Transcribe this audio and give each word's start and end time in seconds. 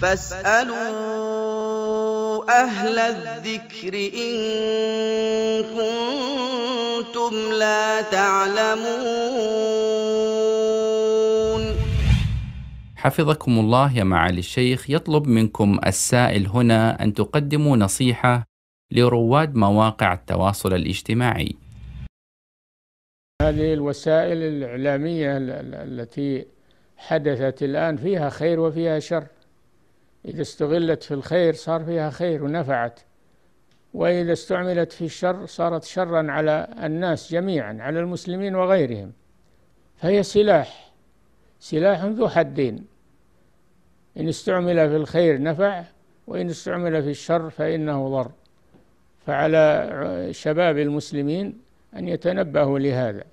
فاسألوا 0.00 0.78
أهل 2.50 2.98
الذكر 2.98 3.94
إن 3.94 4.38
كنتم 5.62 7.34
لا 7.58 8.02
تعلمون. 8.02 8.88
حفظكم 12.96 13.58
الله 13.58 13.96
يا 13.96 14.04
معالي 14.04 14.38
الشيخ 14.38 14.90
يطلب 14.90 15.26
منكم 15.26 15.80
السائل 15.86 16.46
هنا 16.46 17.02
أن 17.02 17.14
تقدموا 17.14 17.76
نصيحة 17.76 18.44
لرواد 18.90 19.54
مواقع 19.54 20.12
التواصل 20.12 20.74
الاجتماعي. 20.74 21.56
هذه 23.42 23.72
الوسائل 23.74 24.42
الإعلامية 24.42 25.36
التي 25.82 26.46
حدثت 26.96 27.62
الآن 27.62 27.96
فيها 27.96 28.30
خير 28.30 28.60
وفيها 28.60 28.98
شر. 28.98 29.26
إذا 30.28 30.42
استغلت 30.42 31.02
في 31.02 31.14
الخير 31.14 31.54
صار 31.54 31.84
فيها 31.84 32.10
خير 32.10 32.44
ونفعت. 32.44 33.00
وإذا 33.94 34.32
استعملت 34.32 34.92
في 34.92 35.04
الشر 35.04 35.46
صارت 35.46 35.84
شرا 35.84 36.30
على 36.30 36.68
الناس 36.84 37.32
جميعا 37.32 37.78
على 37.80 38.00
المسلمين 38.00 38.54
وغيرهم. 38.54 39.12
فهي 39.96 40.22
سلاح 40.22 40.92
سلاح 41.60 42.04
ذو 42.04 42.28
حدين. 42.28 42.86
إن 44.16 44.28
استعمل 44.28 44.88
في 44.88 44.96
الخير 44.96 45.42
نفع 45.42 45.84
وإن 46.26 46.48
استعمل 46.48 47.02
في 47.02 47.10
الشر 47.10 47.50
فإنه 47.50 48.08
ضر. 48.08 48.30
فعلى 49.26 50.28
شباب 50.30 50.78
المسلمين 50.78 51.58
أن 51.96 52.08
يتنبهوا 52.08 52.78
لهذا 52.78 53.24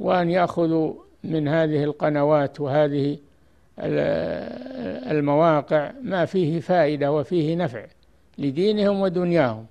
وأن 0.00 0.30
يأخذوا 0.30 0.94
من 1.24 1.48
هذه 1.48 1.84
القنوات 1.84 2.60
وهذه 2.60 3.18
المواقع 5.10 5.92
ما 6.02 6.24
فيه 6.24 6.60
فائدة 6.60 7.12
وفيه 7.12 7.56
نفع 7.56 7.86
لدينهم 8.38 9.00
ودنياهم 9.00 9.66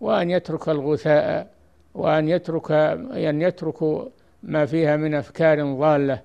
وأن 0.00 0.30
يترك 0.30 0.68
الغثاء 0.68 1.50
وأن 1.94 2.28
يترك 2.28 2.70
أن 2.70 3.42
يتركوا 3.42 4.04
ما 4.42 4.66
فيها 4.66 4.96
من 4.96 5.14
أفكار 5.14 5.74
ضالة 5.74 6.20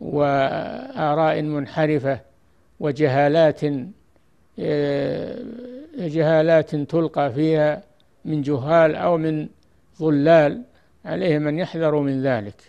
وآراء 0.00 1.42
منحرفة 1.42 2.20
وجهالات 2.80 3.60
جهالات 5.98 6.76
تلقى 6.76 7.32
فيها 7.32 7.82
من 8.24 8.42
جهال 8.42 8.96
أو 8.96 9.16
من 9.16 9.48
ضلال 10.00 10.62
عليهم 11.04 11.48
أن 11.48 11.58
يحذروا 11.58 12.02
من 12.02 12.22
ذلك. 12.22 12.62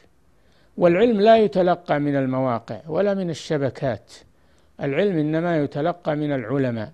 والعلم 0.77 1.22
لا 1.22 1.38
يتلقى 1.38 2.00
من 2.00 2.16
المواقع 2.16 2.80
ولا 2.88 3.14
من 3.14 3.30
الشبكات. 3.30 4.11
العلم 4.81 5.17
إنما 5.17 5.57
يتلقى 5.57 6.15
من 6.15 6.31
العلماء 6.31 6.91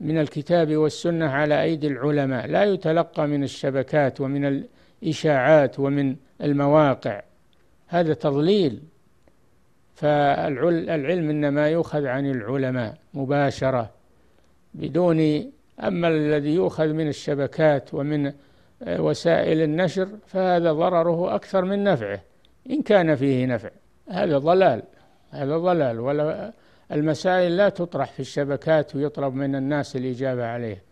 من 0.00 0.18
الكتاب 0.18 0.76
والسنة 0.76 1.30
على 1.30 1.62
أيدي 1.62 1.86
العلماء 1.86 2.46
لا 2.46 2.64
يتلقى 2.64 3.26
من 3.26 3.42
الشبكات 3.42 4.20
ومن 4.20 4.64
الإشاعات 5.02 5.80
ومن 5.80 6.16
المواقع. 6.42 7.22
هذا 7.88 8.14
تضليل. 8.14 8.82
فالعلم 9.94 11.30
إنما 11.30 11.68
يؤخذ 11.68 12.06
عن 12.06 12.30
العلماء 12.30 12.94
مباشرة 13.14 13.90
بدون 14.74 15.50
أما 15.80 16.08
الذي 16.08 16.54
يؤخذ 16.54 16.86
من 16.86 17.08
الشبكات 17.08 17.94
ومن 17.94 18.32
وسائل 18.88 19.62
النشر 19.62 20.08
فهذا 20.26 20.72
ضرره 20.72 21.34
أكثر 21.34 21.64
من 21.64 21.84
نفعه 21.84 22.20
إن 22.70 22.82
كان 22.82 23.16
فيه 23.16 23.46
نفع. 23.46 23.70
هذا 24.08 24.38
ضلال 24.38 24.82
هذا 25.30 25.58
ضلال 25.58 26.00
ولا 26.00 26.52
المسائل 26.92 27.56
لا 27.56 27.68
تطرح 27.68 28.12
في 28.12 28.20
الشبكات 28.20 28.96
ويطلب 28.96 29.34
من 29.34 29.54
الناس 29.54 29.96
الإجابة 29.96 30.46
عليه 30.46 30.82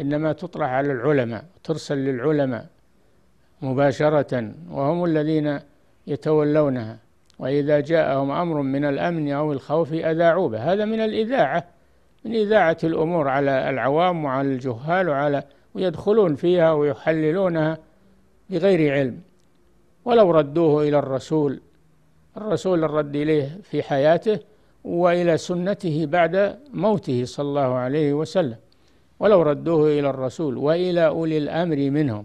إنما 0.00 0.32
تطرح 0.32 0.70
على 0.70 0.92
العلماء 0.92 1.44
ترسل 1.64 1.98
للعلماء 1.98 2.66
مباشرة 3.62 4.52
وهم 4.70 5.04
الذين 5.04 5.60
يتولونها. 6.06 6.98
وإذا 7.38 7.80
جاءهم 7.80 8.30
أمر 8.30 8.62
من 8.62 8.84
الأمن 8.84 9.32
أو 9.32 9.52
الخوف 9.52 9.92
أذاعوا 9.92 10.48
به. 10.48 10.72
هذا 10.72 10.84
من 10.84 11.00
الإذاعة 11.00 11.64
من 12.24 12.34
إذاعة 12.34 12.76
الأمور 12.84 13.28
على 13.28 13.70
العوام 13.70 14.24
وعلى 14.24 14.48
الجهال 14.48 15.08
وعلى 15.08 15.42
ويدخلون 15.74 16.34
فيها 16.34 16.72
ويحللونها 16.72 17.78
بغير 18.50 18.92
علم. 18.92 19.20
ولو 20.04 20.30
ردوه 20.30 20.82
إلى 20.82 20.98
الرسول 20.98 21.60
الرسول 22.36 22.84
الرد 22.84 23.16
إليه 23.16 23.58
في 23.62 23.82
حياته 23.82 24.38
وإلى 24.84 25.36
سنته 25.36 26.06
بعد 26.06 26.58
موته 26.72 27.24
صلى 27.24 27.48
الله 27.48 27.74
عليه 27.74 28.12
وسلم 28.12 28.56
ولو 29.20 29.42
ردوه 29.42 29.88
إلى 29.98 30.10
الرسول 30.10 30.56
وإلى 30.56 31.06
أولي 31.06 31.38
الأمر 31.38 31.76
منهم. 31.76 32.24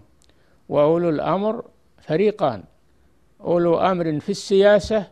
وأولو 0.68 1.08
الأمر 1.08 1.64
فريقان 1.98 2.62
أولو 3.40 3.78
أمر 3.78 4.20
في 4.20 4.28
السياسة 4.28 5.06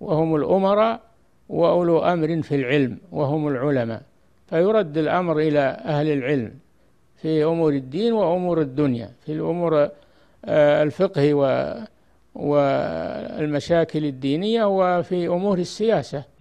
وهم 0.00 0.36
الأمراء 0.36 1.00
وأولو 1.48 1.98
أمر 1.98 2.42
في 2.42 2.54
العلم 2.54 2.98
وهم 3.12 3.48
العلماء. 3.48 4.02
فيرد 4.46 4.98
الأمر 4.98 5.38
إلى 5.38 5.60
أهل 5.84 6.12
العلم 6.12 6.54
في 7.16 7.44
أمور 7.44 7.72
الدين 7.72 8.12
وأمور 8.12 8.60
الدنيا 8.60 9.10
في 9.26 9.32
الأمور 9.32 9.88
آه، 10.44 10.82
الفقه 10.82 11.34
والمشاكل 12.34 14.04
الدينية 14.04 14.64
وفي 14.64 15.26
أمور 15.28 15.58
السياسة. 15.58 16.33